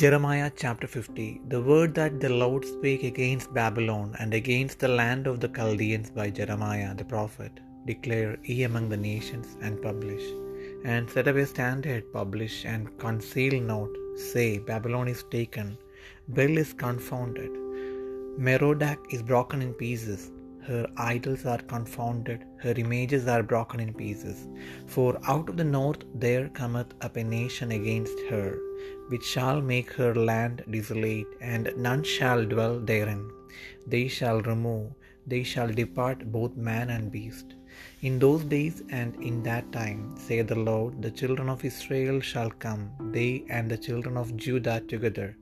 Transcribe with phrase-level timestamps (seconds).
[0.00, 5.26] Jeremiah chapter 50 The word that the Lord spake against Babylon and against the land
[5.26, 10.22] of the Chaldeans by Jeremiah the prophet, declare ye among the nations, and publish.
[10.84, 13.90] And set up a standard, publish, and conceal not.
[14.30, 15.76] Say, Babylon is taken,
[16.28, 17.50] Bel is confounded,
[18.48, 20.30] Merodach is broken in pieces.
[20.66, 24.46] Her idols are confounded, her images are broken in pieces.
[24.86, 28.58] For out of the north there cometh up a nation against her,
[29.08, 33.24] which shall make her land desolate, and none shall dwell therein.
[33.86, 34.92] They shall remove,
[35.26, 37.54] they shall depart both man and beast.
[38.02, 42.50] In those days and in that time, saith the Lord, the children of Israel shall
[42.50, 45.36] come, they and the children of Judah together.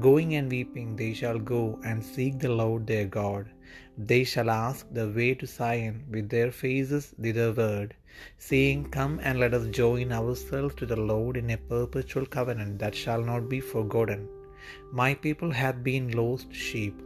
[0.00, 3.46] Going and weeping, they shall go and seek the Lord their God.
[4.10, 7.94] They shall ask the way to Zion with their faces thitherward,
[8.46, 12.96] saying, Come and let us join ourselves to the Lord in a perpetual covenant that
[13.02, 14.22] shall not be forgotten.
[15.00, 16.96] My people have been lost sheep.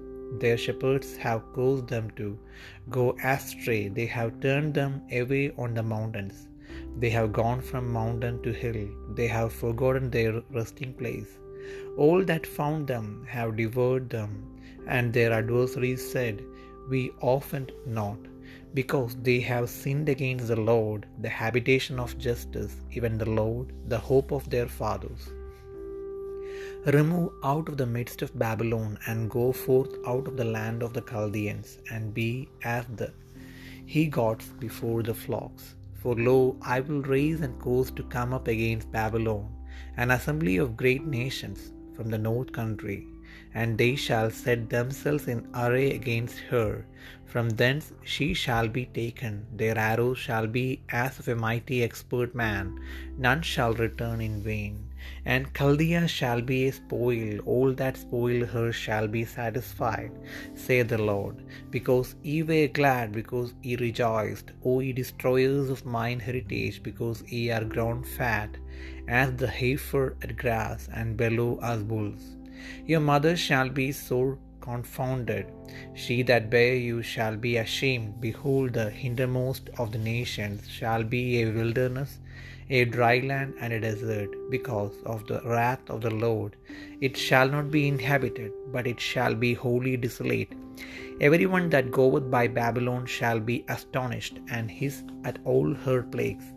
[0.40, 2.38] Their shepherds have caused them to
[2.88, 3.82] go astray.
[3.88, 6.48] They have turned them away on the mountains.
[6.98, 8.82] They have gone from mountain to hill.
[9.18, 11.32] They have forgotten their resting place.
[11.96, 14.32] All that found them have devoured them,
[14.86, 16.42] and their adversaries said,
[16.88, 18.18] We offend not,
[18.74, 23.98] because they have sinned against the Lord, the habitation of justice, even the Lord, the
[23.98, 25.28] hope of their fathers.
[26.86, 30.92] Remove out of the midst of Babylon, and go forth out of the land of
[30.92, 33.12] the Chaldeans, and be as the
[33.94, 35.74] he gods before the flocks.
[36.02, 39.46] For lo, I will raise and cause to come up against Babylon
[39.96, 43.06] an assembly of great nations from the north country,
[43.60, 46.84] and they shall set themselves in array against her.
[47.24, 52.34] From thence she shall be taken, their arrows shall be as of a mighty expert
[52.34, 52.78] man,
[53.16, 54.76] none shall return in vain.
[55.24, 60.12] And Chaldea shall be a spoil, all that spoil her shall be satisfied,
[60.54, 61.42] saith the Lord.
[61.70, 67.50] Because ye were glad, because ye rejoiced, O ye destroyers of mine heritage, because ye
[67.50, 68.50] are grown fat,
[69.08, 72.35] as the heifer at grass, and bellow as bulls.
[72.86, 75.46] Your mother shall be sore confounded.
[75.94, 78.20] She that bare you shall be ashamed.
[78.20, 82.18] Behold, the hindermost of the nations shall be a wilderness,
[82.68, 86.56] a dry land, and a desert, because of the wrath of the Lord.
[87.00, 90.52] It shall not be inhabited, but it shall be wholly desolate.
[91.20, 96.55] Every one that goeth by Babylon shall be astonished, and hiss at all her plagues.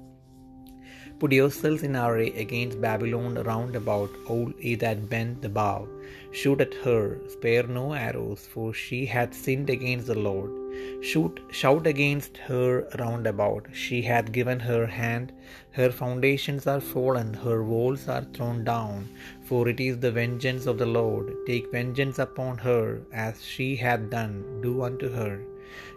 [1.19, 5.85] Put yourselves in array against Babylon round about, all ye that bend the bow.
[6.31, 10.49] Shoot at her, spare no arrows, for she hath sinned against the Lord.
[11.01, 13.67] Shoot, shout against her round about.
[13.73, 15.33] She hath given her hand,
[15.71, 19.09] her foundations are fallen, her walls are thrown down.
[19.43, 21.35] For it is the vengeance of the Lord.
[21.45, 25.41] Take vengeance upon her, as she hath done, do unto her.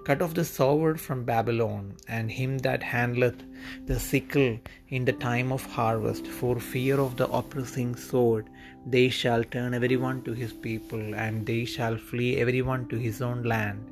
[0.05, 3.43] Cut off the sword from Babylon, and him that handleth
[3.87, 8.49] the sickle in the time of harvest, for fear of the oppressing sword.
[8.87, 12.97] They shall turn every one to his people, and they shall flee every one to
[12.97, 13.89] his own land.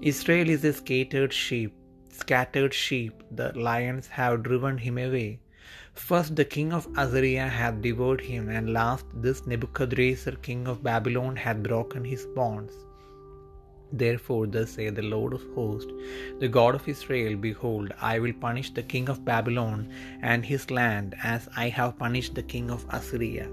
[0.00, 1.74] Israel is a scattered sheep,
[2.10, 5.40] scattered sheep, the lions have driven him away.
[5.94, 11.36] First the king of Assyria hath devoured him, and last this Nebuchadrezzar king of Babylon
[11.36, 12.72] hath broken his bonds.
[13.92, 15.92] Therefore, thus saith the Lord of hosts,
[16.38, 19.88] the God of Israel Behold, I will punish the king of Babylon
[20.22, 23.48] and his land as I have punished the king of Assyria.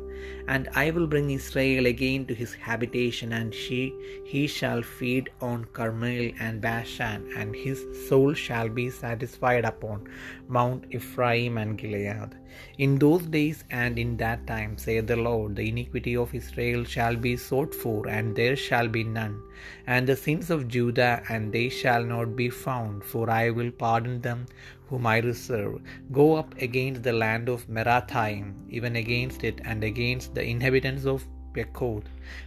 [0.47, 3.93] And I will bring Israel again to his habitation, and she,
[4.25, 10.07] he shall feed on Carmel and Bashan, and his soul shall be satisfied upon
[10.47, 12.35] Mount Ephraim and Gilead.
[12.77, 17.15] In those days and in that time, saith the Lord, the iniquity of Israel shall
[17.15, 19.41] be sought for, and there shall be none,
[19.85, 24.21] and the sins of Judah, and they shall not be found, for I will pardon
[24.21, 24.47] them
[24.89, 25.81] whom I reserve.
[26.11, 31.25] Go up against the land of Merathaim, even against it, and against the inhabitants of
[31.53, 32.03] Pekod.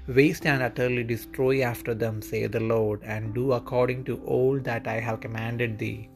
[0.07, 4.87] Waste and utterly destroy after them, saith the Lord, and do according to all that
[4.87, 6.10] I have commanded thee.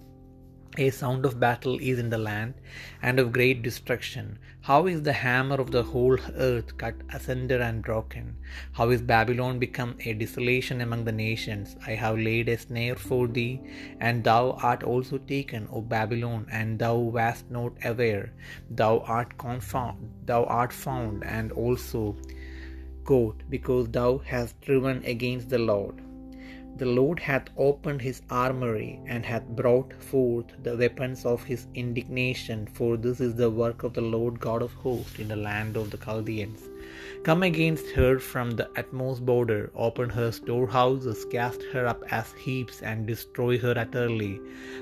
[0.77, 2.55] A sound of battle is in the land,
[3.01, 4.41] and of great destruction.
[4.63, 8.39] How is the hammer of the whole earth cut asunder and broken?
[8.73, 11.77] How is Babylon become a desolation among the nations?
[11.87, 13.61] I have laid a snare for thee,
[14.01, 18.33] and thou art also taken, O Babylon, and thou wast not aware.
[18.69, 22.17] Thou art confound, thou art found, and also
[23.05, 26.01] caught, because thou hast striven against the Lord.
[26.77, 32.67] The Lord hath opened his armory, and hath brought forth the weapons of his indignation,
[32.67, 35.93] for this is the work of the Lord God of hosts in the land of
[35.93, 36.63] the Chaldeans.
[37.23, 42.83] Come against her from the utmost border, open her storehouses, cast her up as heaps,
[42.83, 44.41] and destroy her utterly.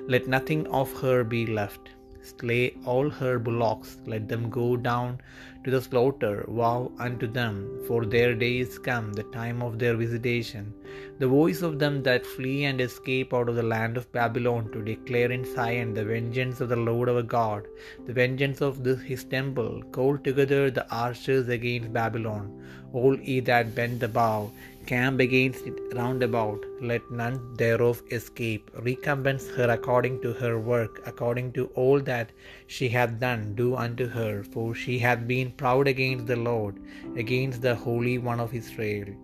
[0.08, 1.90] Let nothing of her be left.
[2.22, 5.20] Slay all her bullocks, let them go down
[5.64, 6.44] to the slaughter.
[6.48, 10.72] Woe unto them, for their day is come, the time of their visitation.
[11.18, 14.82] The voice of them that flee and escape out of the land of Babylon to
[14.82, 17.66] declare in Zion the vengeance of the Lord our God,
[18.06, 19.82] the vengeance of this his temple.
[19.92, 22.50] Call together the archers against Babylon,
[22.92, 24.50] all ye that bend the bow.
[24.86, 28.70] Camp against it round about, let none thereof escape.
[28.82, 32.32] Recompense her according to her work, according to all that
[32.66, 36.80] she hath done, do unto her, for she hath been proud against the Lord,
[37.16, 39.14] against the Holy One of Israel.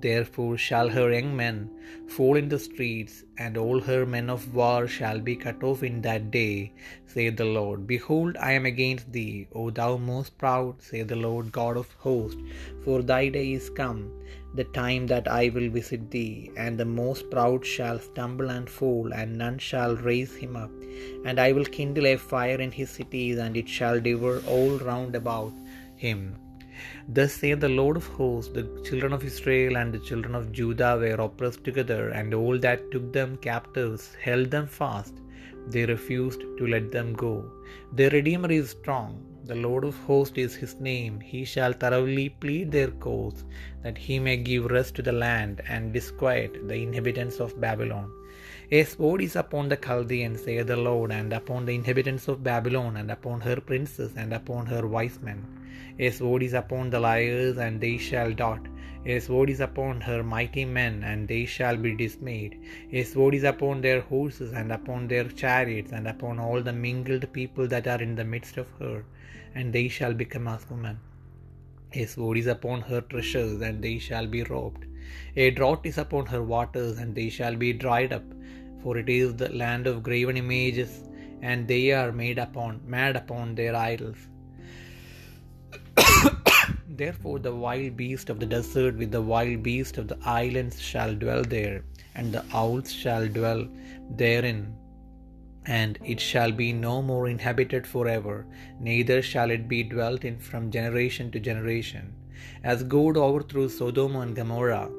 [0.00, 1.70] Therefore shall her young men
[2.08, 6.00] fall in the streets, and all her men of war shall be cut off in
[6.02, 6.72] that day,
[7.06, 7.86] saith the Lord.
[7.86, 12.42] Behold, I am against thee, O thou most proud, saith the Lord God of hosts,
[12.84, 14.10] for thy day is come,
[14.54, 19.12] the time that I will visit thee, and the most proud shall stumble and fall,
[19.12, 20.70] and none shall raise him up.
[21.24, 25.14] And I will kindle a fire in his cities, and it shall devour all round
[25.14, 25.52] about
[25.96, 26.36] him.
[27.08, 30.96] Thus saith the Lord of hosts, the children of Israel and the children of Judah
[30.96, 35.14] were oppressed together, and all that took them captives held them fast.
[35.68, 37.34] They refused to let them go.
[37.92, 39.12] Their Redeemer is strong.
[39.44, 41.20] The Lord of hosts is his name.
[41.20, 43.44] He shall thoroughly plead their cause,
[43.82, 48.10] that he may give rest to the land and disquiet the inhabitants of Babylon.
[48.70, 52.96] A sword is upon the Chaldeans, saith the Lord, and upon the inhabitants of Babylon,
[52.96, 55.44] and upon her princes, and upon her wise men.
[55.98, 58.60] A sword is upon the liars, and they shall dot.
[59.04, 62.58] A sword is upon her mighty men, and they shall be dismayed.
[62.90, 67.30] A sword is upon their horses, and upon their chariots, and upon all the mingled
[67.34, 69.04] people that are in the midst of her,
[69.54, 70.98] and they shall become as women.
[71.92, 74.86] A sword is upon her treasures, and they shall be robbed.
[75.36, 78.24] A drought is upon her waters, and they shall be dried up.
[78.82, 81.04] For it is the land of graven images,
[81.42, 84.16] and they are made upon mad upon their idols.
[86.88, 91.14] Therefore the wild beast of the desert with the wild beast of the islands shall
[91.14, 91.84] dwell there,
[92.14, 93.66] and the owls shall dwell
[94.10, 94.76] therein.
[95.66, 98.46] And it shall be no more inhabited forever,
[98.80, 102.12] neither shall it be dwelt in from generation to generation.
[102.62, 104.90] As God overthrew Sodom and Gomorrah,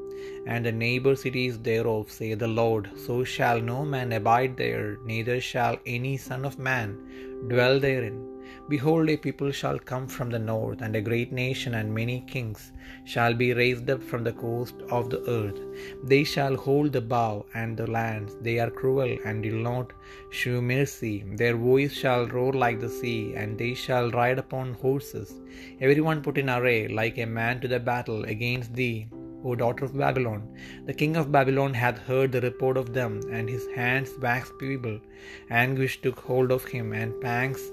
[0.48, 5.42] and the neighbor cities thereof, saith the Lord, so shall no man abide there, neither
[5.42, 6.98] shall any son of man
[7.48, 8.35] dwell therein.
[8.70, 12.72] Behold, a people shall come from the north, and a great nation and many kings
[13.04, 15.60] shall be raised up from the coast of the earth.
[16.04, 18.36] They shall hold the bow and the lands.
[18.42, 19.94] They are cruel and will not
[20.30, 21.24] shew mercy.
[21.42, 25.34] Their voice shall roar like the sea, and they shall ride upon horses.
[25.82, 29.08] Every one put in array like a man to the battle against thee.
[29.48, 30.42] O daughter of Babylon,
[30.88, 35.00] the king of Babylon hath heard the report of them, and his hands waxed feeble.
[35.50, 37.72] Anguish took hold of him, and pangs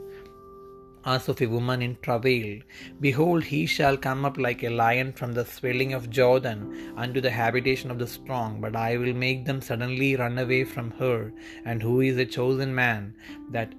[1.05, 2.61] as of a woman in travail.
[3.01, 7.31] Behold, he shall come up like a lion from the swelling of Jordan unto the
[7.31, 11.33] habitation of the strong, but I will make them suddenly run away from her.
[11.65, 13.15] And who is a chosen man,
[13.51, 13.75] that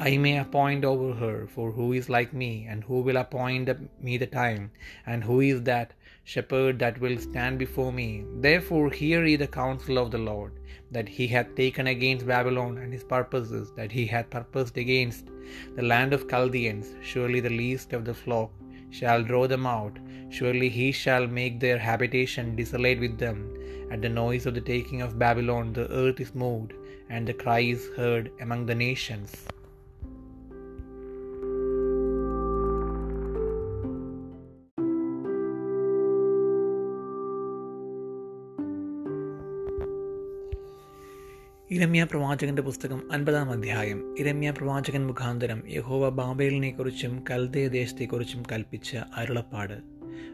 [0.00, 1.46] I may appoint over her?
[1.46, 3.70] For who is like me, and who will appoint
[4.02, 4.72] me the time?
[5.06, 5.92] And who is that
[6.24, 8.24] shepherd that will stand before me?
[8.40, 10.58] Therefore hear ye the counsel of the Lord,
[10.94, 15.30] that he hath taken against Babylon and his purposes, that he hath purposed against
[15.76, 16.94] the land of Chaldeans.
[17.02, 18.50] Surely the least of the flock
[18.90, 19.98] shall draw them out.
[20.30, 23.38] Surely he shall make their habitation desolate with them.
[23.90, 26.72] At the noise of the taking of Babylon, the earth is moved,
[27.10, 29.34] and the cry is heard among the nations.
[41.74, 44.18] ഇരമ്യ പ്രവാചകന്റെ പുസ്തകം അൻപതാം അധ്യായം.
[44.18, 49.80] ഇരമ്യ പ്രവാചകൻ മുഖാന്തരം യഹോവ ബാബേലിനെക്കുറിച്ചും കൽദയ ദേശത്തെക്കുറിച്ചും കൽപ്പിച്ച അരുളപ്പാട്.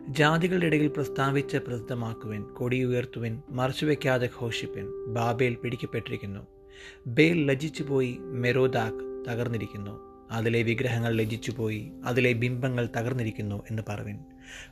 [0.09, 6.47] ജാതികളുടെ ഇടയിൽ പ്രസ്താവിച്ച് പ്രസിദ്ധമാക്കുവിൻ കൊടി ഉയർത്തുവിൻ മറച്ചുവെക്കാതെ ഘോഷിപ്പിൻ ബാബേൽ പിടിക്കപ്പെട്ടിരിക്കുന്നു.
[7.07, 10.01] ബേൽ ലജിച്ചുപോയി മെരോദാക് തകർന്നിരിക്കുന്നു.
[10.31, 14.17] അതിലെ വിഗ്രഹങ്ങൾ ലജിച്ചുപോയി അതിലെ ബിംബങ്ങൾ തകർന്നിരിക്കുന്നു എന്ന് പറവിൻ.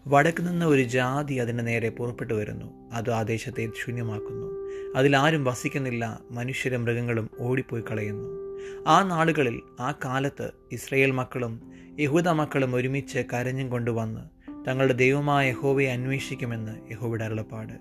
[0.07, 2.91] വടക്ക് നിന്ന് ഒരു ജാതി അതിന്റെ നേരെ പുറപ്പെട്ടു വരുന്നു.
[2.93, 4.69] അത് ആ ദേശത്തെ ശൂന്യമാക്കുന്നു.
[4.97, 6.21] അതിലാരും വസിക്കുന്നില്ല.
[6.31, 8.39] മനുഷ്യരും മൃഗങ്ങളും ഓടിപ്പോയി കളയുന്നു.
[8.87, 16.93] ആ നാളുകളിൽ ആ കാലത്ത് ഇസ്രയേൽ മക്കളും യഹൂദ മക്കളും ഒരുമിച്ച് കരഞ്ഞും കൊണ്ടുവന്ന് തങ്ങളുടെ ദൈവമായ യഹോവയെ അന്വേഷിക്കുമെന്ന്
[16.93, 17.73] യഹോവയുടെ അരുളപ്പാട്.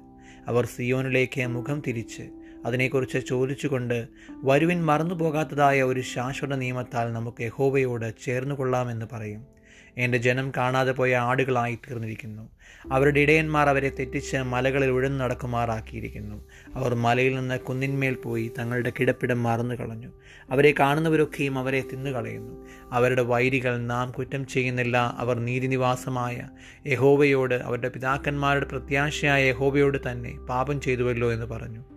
[0.47, 2.29] അവർ സിയോനിലേക്ക് മുഖം തിരിച്ച്
[2.65, 9.56] അതിനെക്കുറിച്ച് ചോദിച്ചുകൊണ്ട് വരുവിൻ മറന്നുപോകാത്തതായ ഒരു ശാശ്വത നിയമത്താൽ നമുക്ക് യഹോവയോട് ചേർന്നുകൊള്ളാമെന്ന് പറയും.
[9.97, 12.49] എന്റെ ജനം കാണാതെ പോയ ആടുകളായി തീർന്നിരിക്കുന്നു.
[12.91, 16.47] അവരുടെ ഇടയന്മാർ അവരെ തെറ്റിച്ച് മലകളിൽ ഉഴന്നു നടക്കുമാറാക്കിയിരിക്കുന്നു.
[16.75, 20.11] അവർ മലയിൽ നിന്ന് കുന്നിന്മേൽ പോയി തങ്ങളുടെ കിടപ്പിടം മറന്നു കളഞ്ഞു.
[20.51, 25.15] അവരെ കാണുന്നവരൊക്കെയും അവരെ തിന്നുകളയുന്നു അവരുടെ വൈരികൾ നാം കുറ്റം ചെയ്യുന്നില്ല.
[25.17, 26.49] അവർ നീതിനിവാസമായ
[26.87, 31.96] യഹോവയോട് അവരുടെ പിതാക്കന്മാരുടെ പ്രത്യാശയായ യഹോവയോട് തന്നെ പാപം ചെയ്തുവല്ലോ എന്ന് പറഞ്ഞു.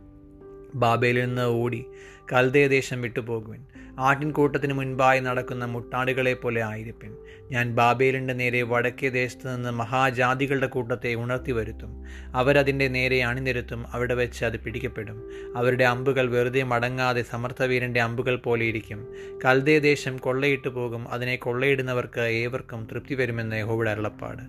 [0.74, 1.84] ബാബേലിൽ നിന്ന് ഓടി
[2.32, 3.64] കൽദയദേശം വിട്ടുപോകുവിൻ.
[3.98, 7.16] ആട്ടിൻകൂട്ടത്തിന് മുൻപായി നടക്കുന്ന മുട്ടാടുകളെ പോലെ ആയിരിപ്പിൻ.
[7.50, 12.04] ഞാൻ ബാബേലിന്റെ നേരെ വടക്കേ ദേശത്ത് നിന്ന് മഹാജാതികളുടെ കൂട്ടത്തെ ഉണർത്തി വരുത്തും.
[12.34, 13.84] അവരതിന്റെ നേരെ അണിനിരത്തും.
[13.92, 15.30] അവിടെ വെച്ച് അത് പിടിക്കപ്പെടും.
[15.56, 19.14] അവരുടെ അമ്പുകൾ വെറുതെ മടങ്ങാതെ സമർത്ഥവീരന്റെ അമ്പുകൾ പോലെ ഇരിക്കും.
[19.44, 21.12] കൽതയ ദേശം കൊള്ളയിട്ട് പോകും.
[21.12, 24.42] അതിനെ കൊള്ളയിടുന്നവർക്ക് ഏവർക്കും തൃപ്തി വരുമെന്ന് യഹോവിടെ അരുളപ്പാട്.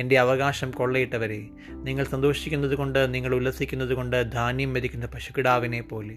[0.00, 5.06] എന്റെ അവകാശം കൊള്ളയിട്ടവരെ നിങ്ങൾ സന്തോഷിക്കുന്നത് കൊണ്ട് നിങ്ങൾ ഉല്ലസിക്കുന്നത് കൊണ്ട് ധാന്യം വരിക്കുന്ന
[5.76, 6.16] പോലെ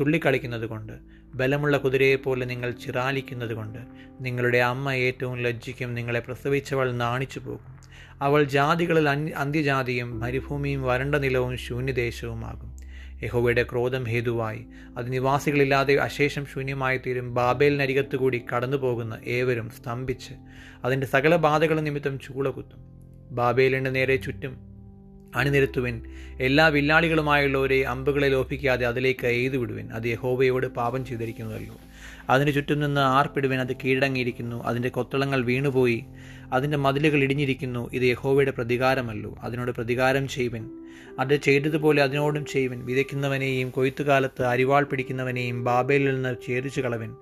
[0.00, 0.92] തുള്ളിക്കളിക്കുന്നത് കൊണ്ട്
[1.34, 3.78] ബലമുള്ള കുതിരയെപ്പോലെ നിങ്ങൾ ചിറാലിക്കുന്നത് കൊണ്ട്
[4.20, 7.78] നിങ്ങളുടെ അമ്മ ഏറ്റവും ലജ്ജിക്കും നിങ്ങളെ പ്രസവിച്ചവൾ നാണിച്ചു പോകും
[8.22, 12.76] അവൾ ജാതികളിൽ അന്ത്യജാതിയും മരുഭൂമിയും വരണ്ട നിലവും ശൂന്യദേശവുമാകും.
[13.22, 14.66] യഹോവയുടെ ക്രോധം ഹേതുവായി.
[14.96, 20.34] അത് നിവാസികളില്ലാതെ അശേഷം ശൂന്യമായി തീരും ബാബേലിനരികത്തുകൂടി കടന്നു പോകുന്ന ഏവരും സ്തംഭിച്ച്
[20.84, 22.78] അതിന്റെ സകല ബാധകളും നിമിത്തം ചൂളകുത്തും.
[23.36, 24.67] ബാബേലിന്റെ നേരെ ചുറ്റും
[25.38, 26.02] അണിനിരത്തുവിൻ.
[26.40, 31.76] എല്ലാ വില്ലാളികളുമായുള്ളവരെ അമ്പുകളെ ലോപിക്കാതെ അതിലേക്ക് എയ്തു വിടുവിൻ അത് യഹോബയോട് പാപം ചെയ്തിരിക്കുന്നതല്ലോ.
[32.30, 34.64] അതിന് ചുറ്റും നിന്ന് ആർപ്പിടുവിൻ അത് കീഴടങ്ങിയിരിക്കുന്നു.
[34.64, 36.04] അതിന്റെ കൊത്തളങ്ങൾ വീണുപോയി.
[36.52, 37.90] അതിന്റെ മതിലുകൾ ഇടിഞ്ഞിരിക്കുന്നു.
[37.92, 39.38] ഇത് യഹോവയുടെ പ്രതികാരമല്ലോ.
[39.42, 40.70] അതിനോട് പ്രതികാരം ചെയ്യുവിൻ.
[41.18, 42.86] അത് ചെയ്തതുപോലെ അതിനോടും ചെയ്യുവിൻ.
[42.86, 47.14] വിതയ്ക്കുന്നവനെയും കൊയ്ത്തുകാലത്ത് അരിവാൾ പിടിക്കുന്നവനെയും ബാബേലിൽ നിന്ന് ഛേദിച്ചു കളവൻ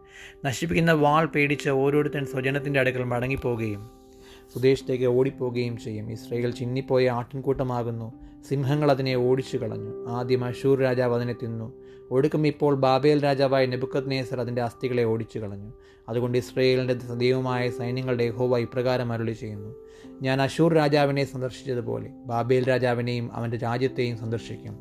[0.45, 4.06] നശിപ്പിക്കുന്ന വാൾ പേടിച്ച് ഓരോരുത്തൻ സ്വജനത്തിന്റെ അടുക്കൽ മടങ്ങിപ്പോകുകയും
[4.53, 6.13] സ്വദേശത്തേക്ക് ഓടിപ്പോകുകയും ചെയ്യും.
[6.13, 8.13] ഇസ്രയേൽ ചിന്നിപ്പോയ ആട്ടിൻകൂട്ടമാകുന്നു.
[8.49, 10.09] സിംഹങ്ങൾ അതിനെ ഓടിച്ചു കളഞ്ഞു.
[10.09, 11.73] ആദ്യം അഷൂർ രാജാവ് അതിനെ തിന്നു.
[12.11, 15.73] ഒടുക്കം ഇപ്പോൾ ബാബേൽ രാജാവായ നെബുക്കത് നേസർ അതിന്റെ അസ്ഥികളെ ഓടിച്ചു കളഞ്ഞു.
[16.09, 19.75] അതുകൊണ്ട് ഇസ്രയേലിന്റെ ദൈവമായ സൈന്യങ്ങളുടെ ഹോവ ഇപ്രകാരം അരുളി ചെയ്യുന്നു.
[20.23, 24.77] ഞാൻ അഷൂർ രാജാവിനെ സന്ദർശിച്ചതുപോലെ ബാബേൽ രാജാവിനെയും അവന്റെ രാജ്യത്തെയും സന്ദർശിക്കും.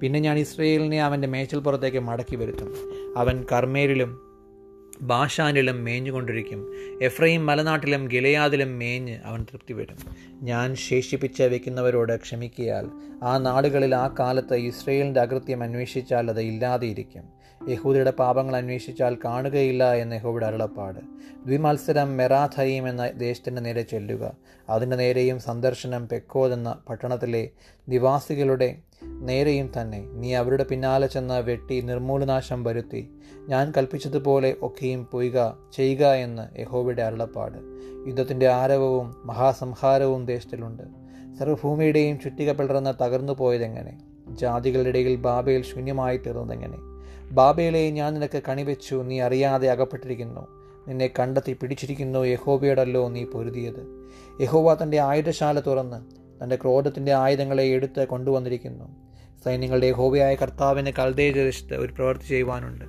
[0.00, 2.74] പിന്നെ ഞാൻ ഇസ്രയേലിനെ അവന്റെ മേച്ചൽപ്പുറത്തേക്ക് മടക്കി വരുത്തും.
[3.16, 4.25] അവൻ കർമ്മേരിലും
[5.02, 6.72] ബാഷാനിലും മേഞ്ഞുകൊണ്ടിരിക്കും.
[7.02, 9.96] എഫ്രൈം മലനാട്ടിലും ഗിലയാദിലും മേഞ്ഞ് അവൻ തൃപ്തി വരും
[10.42, 12.90] ഞാൻ ശേഷിപ്പിച്ച് വയ്ക്കുന്നവരോട് ക്ഷമിക്കിയാൽ
[13.22, 17.36] ആ നാടുകളിൽ ആ കാലത്ത് ഇസ്രയേലിന്റെ അകൃത്യം അന്വേഷിച്ചാൽ അത് ഇല്ലാതെയിരിക്കും.
[17.68, 21.00] യഹൂദരുടെ പാപങ്ങൾ അന്വേഷിച്ചാൽ കാണുകയില്ല എന്ന് യഹോയുടെ അരുളപ്പാട്.
[21.44, 24.36] ദ്വിമത്സരം മെറാഥയീം എന്ന ദേശത്തിന്റെ നേരെ ചെല്ലുക.
[24.70, 27.48] അതിന്റെ നേരെയും സന്ദർശനം പെക്കോദ് എന്ന പട്ടണത്തിലെ
[27.88, 33.10] നിവാസികളുടെ നേരെയും തന്നെ നീ അവരുടെ പിന്നാലെ ചെന്ന് വെട്ടി നിർമൂലനാശം വരുത്തി.
[33.48, 37.58] ഞാൻ കൽപ്പിച്ചതുപോലെ ഒക്കെയും പൊയ്ക ചെയ്യുക എന്ന് യഹോവയുടെ അരുളപ്പാട്.
[38.06, 40.82] യുദ്ധത്തിന്റെ ആരവവും മഹാസംഹാരവും ദേശത്തിലുണ്ട്.
[41.38, 43.98] സർവഭൂമിയുടെയും ചുറ്റിക പിളർന്ന് തകർന്നു പോയതെങ്ങനെ?
[44.28, 46.78] ജാതികളുടെ ഇടയിൽ ബാബയിൽ ശൂന്യമായി തീർന്നതെങ്ങനെ?
[47.30, 50.46] ബാബയിലെ ഞാൻ നിനക്ക് കണിവെച്ചു നീ അറിയാതെ അകപ്പെട്ടിരിക്കുന്നു.
[50.88, 54.08] നിന്നെ കണ്ടെത്തി പിടിച്ചിരിക്കുന്നു യഹോബയോടല്ലോ നീ പൊരുതിയത്.
[54.40, 59.06] യഹോവ തന്റെ ആയുധശാല തുറന്ന് തന്റെ ക്രോധത്തിന്റെ ആയുധങ്ങളെ എടുത്ത് കൊണ്ടുവന്നിരിക്കുന്നു.
[59.44, 62.84] സൈന്യങ്ങളുടെ ഹോബിയായ കർത്താവിന് കൽദേശത്ത് ഒരു പ്രവൃത്തി ചെയ്യുവാനുണ്ട്.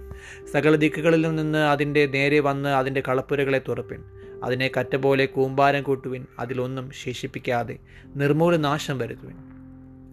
[0.54, 4.04] സകല ദിക്കുകളിലും നിന്ന് അതിന്റെ നേരെ വന്ന് അതിന്റെ കളപ്പുരകളെ തുറപ്പിൻ.
[4.44, 6.26] അതിനെ കറ്റ പോലെ കൂമ്പാരം കൂട്ടുവിൻ.
[6.40, 7.78] അതിലൊന്നും ശേഷിപ്പിക്കാതെ
[8.16, 9.36] നിർമൂല നാശം വരുത്തുവിൻ.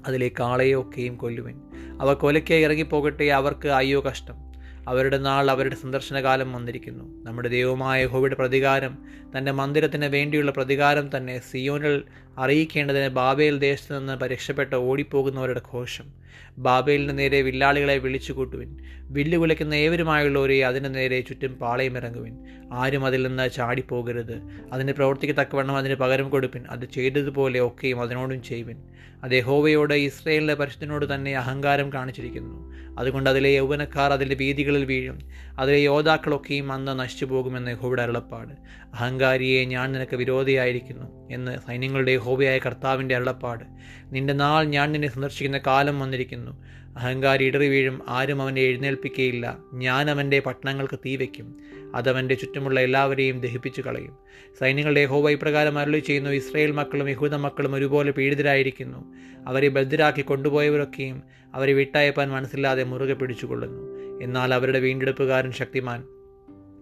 [0.06, 1.60] അതിലെ കാളയൊക്കെയും കൊല്ലുവിൻ.
[2.00, 3.24] അവ കൊലയ്ക്ക് ഇറങ്ങിപ്പോകട്ടെ.
[3.24, 4.43] അവർക്ക് അയ്യോ കഷ്ടം.
[4.88, 7.04] അവരുടെ നാൾ അവരുടെ സന്ദർശനകാലം വന്നിരിക്കുന്നു.
[7.26, 8.94] നമ്മുടെ ദൈവമായ യഹോവയുടെ പ്രതികാരം
[9.36, 12.02] തന്റെ മന്ദിരത്തിന് വേണ്ടിയുള്ള പ്രതികാരം തന്നെ സിയോനിൽ
[12.38, 16.23] അറിയിക്കേണ്ടതിന് ബാബേൽ ദേശത്ത് നിന്ന് രക്ഷപ്പെട്ട് ഓടിപ്പോകുന്നവരുടെ ഘോഷം.
[16.58, 18.76] ബാബേലിന് നേരെ വില്ലാളികളെ വിളിച്ചു കൂട്ടുവിൻ
[19.10, 22.38] വില്ല് കുലയ്ക്കുന്ന ഏവരുമായുള്ളവരെ അതിന് നേരെ ചുറ്റും പാളയമിറങ്ങുവിൻ
[22.72, 24.42] ആരും അതിൽ നിന്ന് ചാടിപ്പോകരുത്.
[24.72, 26.64] അതിന് പ്രവർത്തിക്ക് തക്കവണ്ണം അതിന് പകരം കൊടുപ്പിൻ.
[26.70, 28.76] അത് ചെയ്തതുപോലെ ഒക്കെയും അതിനോടും ചെയ്യുവിൻ.
[29.24, 32.74] അത് യഹോവയോട് ഇസ്രയേലിന്റെ പരിശുദ്ധനോട് തന്നെ അഹങ്കാരം കാണിച്ചിരിക്കുന്നു.
[32.98, 35.18] അതുകൊണ്ട് അതിലെ യൗവനക്കാർ അതിന്റെ വീതികളിൽ വീഴും.
[35.58, 38.52] അതിലെ യോദ്ധാക്കളൊക്കെയും അന്ന് നശിച്ചു പോകുമെന്ന് യഹോവയുടെ അരുളപ്പാട്.
[38.94, 43.64] അഹങ്കാരിയെ ഞാൻ നിനക്ക് വിരോധിയായിരിക്കുന്നു എന്ന് സൈന്യങ്ങളുടെ ഹോബിയായ കർത്താവിന്റെ അരുളപ്പാട്.
[44.04, 46.64] നിന്റെ നാൾ ഞാൻ നിന്നെ സന്ദർശിക്കുന്ന കാലം വന്നിരിക്കുന്നു.
[46.96, 51.56] അഹങ്കാരി ഇടറി വീഴും ആരും അവനെ എഴുന്നേൽപ്പിക്കുകയില്ല ഞാൻ അവന്റെ പട്ടണങ്ങൾക്ക് തീ വയ്ക്കും.
[51.94, 54.18] അതവന്റെ ചുറ്റുമുള്ള എല്ലാവരെയും ദഹിപ്പിച്ചു കളയും
[54.60, 59.14] സൈന്യങ്ങളുടെ ഹോബ ഇപ്രകാരം അരളി ചെയ്യുന്നു ഇസ്രയേൽ മക്കളും യഹൂദ മക്കളും ഒരുപോലെ പീഡിതരായിരിക്കുന്നു.
[59.46, 61.22] അവരെ ബദ്ധരാക്കി കൊണ്ടുപോയവരൊക്കെയും
[61.54, 63.93] അവരെ വിട്ടയപ്പാൻ മനസ്സില്ലാതെ മുറുകെ പിടിച്ചുകൊള്ളുന്നു.
[64.22, 66.13] എന്നാൽ അവരുടെ വീണ്ടെടുപ്പുകാരൻ ശക്തിമാൻ.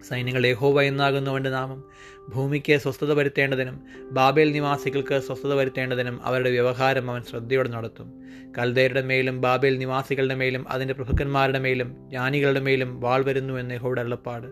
[0.08, 1.84] സൈന്യങ്ങൾ യഹോവ എന്നാകുന്നവന്റെ നാമം.
[2.28, 3.80] ഭൂമിക്ക് സ്വസ്ഥത വരുത്തേണ്ടതിനും
[4.10, 8.22] ബാബേൽ നിവാസികൾക്ക് സ്വസ്ഥത വരുത്തേണ്ടതിനും അവരുടെ വ്യവഹാരം അവൻ ശ്രദ്ധയോടെ നടത്തും.
[8.58, 14.46] കൽദയരുടെ മേലും ബാബേൽ നിവാസികളുടെ മേലും അതിന്റെ പ്രഭുക്കന്മാരുടെ മേലും ജ്ഞാനികളുടെ മേലും വാൾ വരുന്നു എന്ന് യഹോയുടെ അള്ളപ്പാട്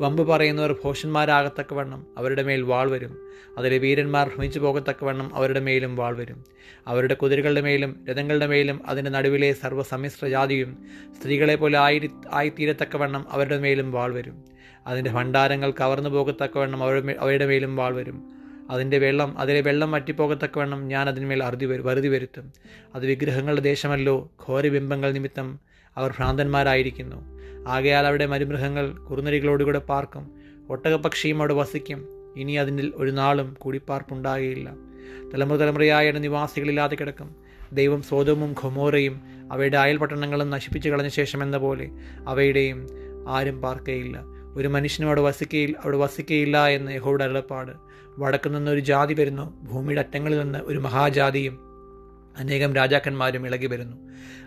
[0.00, 3.30] വമ്പ് പറയുന്നവർ ഭോഷന്മാരാകത്തക്കവണ്ണം അവരുടെ മേൽ വാൾ വരും.
[3.58, 6.44] അതിലെ വീരന്മാർ ഭ്രമിച്ചു പോകത്തക്കവണ്ണം അവരുടെ മേലും വാൾ വരും.
[6.86, 10.84] അവരുടെ കുതിരകളുടെ മേലും രഥങ്ങളുടെ മേലും അതിന്റെ നടുവിലെ സർവസമ്മിശ്ര ജാതിയും
[11.18, 14.49] സ്ത്രീകളെ പോലെ ആയി ആയിത്തീരത്തക്കവണ്ണം അവരുടെ മേലും വാൾ വരും.
[14.86, 18.40] അതിന്റെ ഭണ്ഡാരങ്ങൾ കവർന്നു പോകത്തക്കവണ്ണം അവരുടെ അവയുടെ മേലും വാൾ വരും.
[18.70, 22.52] അതിന്റെ വെള്ളം അതിലെ വെള്ളം വറ്റിപ്പോകത്തക്കവണ്ണം ഞാൻ അതിന്മേൽ അറുതി വരും വറുതി വരുത്തും.
[22.94, 25.58] അത് വിഗ്രഹങ്ങളുടെ ദേശമല്ലോ ഘോരബിംബങ്ങൾ നിമിത്തം
[25.96, 27.16] അവർ ഭ്രാന്തന്മാരായിരിക്കുന്നു.
[27.68, 30.30] ആകയാൽ അവിടെ മരുമൃഗങ്ങൾ കുറുനരികളോടുകൂടെ പാർക്കും.
[30.70, 32.06] ഒട്ടകപക്ഷിയും അവിടെ വസിക്കും.
[32.36, 34.70] ഇനി അതിന്റെ ഒരു നാളും കൂടിപ്പാർപ്പുണ്ടാകുകയില്ല
[35.34, 37.36] തലമുറ തലമുറയായ നിവാസികളില്ലാതെ കിടക്കും.
[37.72, 39.20] ദൈവം സോതവും ഖൊമോറയും
[39.52, 41.90] അവയുടെ അയൽപട്ടണങ്ങളും നശിപ്പിച്ചു കളഞ്ഞ ശേഷം എന്ന പോലെ
[42.26, 42.86] അവയുടെയും
[43.28, 44.39] ആരും പാർക്കയില്ല.
[44.56, 47.72] ഒരു മനുഷ്യനും അവിടെ വസിക്കയിൽ അവിടെ വസിക്കയില്ല എന്ന് യഹോയുടെ അരുളപ്പാട്.
[48.18, 51.58] വടക്കു നിന്ന് ഒരു ജാതി വരുന്നു ഭൂമിയുടെ അറ്റങ്ങളിൽ നിന്ന് ഒരു മഹാജാതിയും
[52.36, 53.96] അനേകം രാജാക്കന്മാരും ഇളകി വരുന്നു.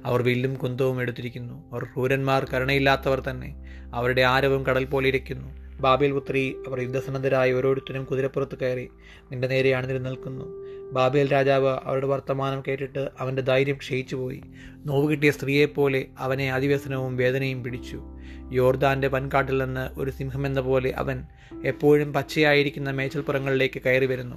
[0.06, 1.70] അവർ വില്ലും കുന്തവും എടുത്തിരിക്കുന്നു.
[1.72, 3.66] അവർ ക്രൂരന്മാർ കരുണയില്ലാത്തവർ തന്നെ.
[3.94, 5.64] അവരുടെ ആരവും കടൽ പോലെ ഇരിക്കുന്നു.
[5.82, 8.90] ബാബേൽ പുത്രി അവർ യുദ്ധസന്നദ്ധരായി ഓരോരുത്തരും കുതിരപ്പുറത്ത് കയറി
[9.32, 10.46] നിന്റെ നേരെ നിലനിൽക്കുന്നു നിൽക്കുന്നു
[10.94, 14.42] ബാബേൽ രാജാവ് അവരുടെ വർത്തമാനം കേട്ടിട്ട് അവന്റെ ധൈര്യം ക്ഷയിച്ചുപോയി
[14.86, 18.04] നോവ് കിട്ടിയ സ്ത്രീയെപ്പോലെ അവനെ അതിവ്യസനവും വേദനയും പിടിച്ചു.
[18.52, 21.24] യോർദാന്റെ പൻകാട്ടിൽ നിന്ന് ഒരു സിംഹമെന്ന പോലെ അവൻ
[21.66, 24.36] എപ്പോഴും പച്ചയായിരിക്കുന്ന മേച്ചൽപ്പുറങ്ങളിലേക്ക് കയറി വരുന്നു.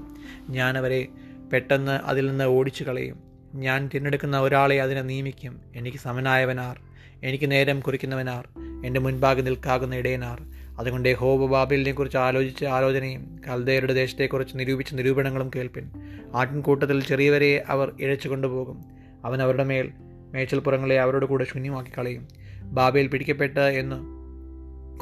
[0.50, 1.06] ഞാനവരെ
[1.52, 3.18] പെട്ടെന്ന് അതിൽ നിന്ന് ഓടിച്ചു കളയും
[3.54, 5.60] ഞാൻ തിരഞ്ഞെടുക്കുന്ന ഒരാളെ അതിനെ നിയമിക്കും.
[5.76, 6.80] എനിക്ക് സമനായവനാർ.
[7.22, 8.48] എനിക്ക് നേരം കുറിക്കുന്നവനാർ.
[8.86, 10.55] എന്റെ മുൻപാകെ നിൽക്കാകുന്ന ഇടയനാർ.
[10.78, 15.90] അതുകൊണ്ട് ഹോബ് ബാബിലിനെ കുറിച്ച് ആലോചിച്ച ആലോചനയും കൽദയരുടെ ദേശത്തെക്കുറിച്ച് നിരൂപിച്ച നിരൂപണങ്ങളും കേൾപ്പിൻ.
[16.34, 18.84] ആട്ടിൻകൂട്ടത്തിൽ ചെറിയവരെ അവർ ഇഴച്ചു കൊണ്ടുപോകും.
[19.24, 19.92] അവൻ അവരുടെ മേൽ
[20.32, 22.28] മേച്ചൽപ്പുറങ്ങളെ അവരുടെ കൂടെ ശൂന്യമാക്കി കളയും.
[22.62, 24.16] ബാബയിൽ പിടിക്കപ്പെട്ട എന്ന്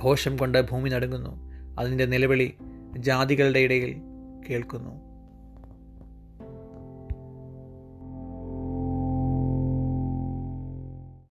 [0.03, 1.53] ഘോഷം കൊണ്ട് ഭൂമി നടുങ്ങുന്നു.
[1.81, 2.55] അതിന്റെ നിലവിളി
[2.99, 3.97] ജാതികളുടെ ഇടയിൽ
[4.51, 5.14] കേൾക്കുന്നു.